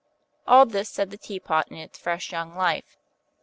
[0.47, 2.97] All this said the Teapot in its fresh young life.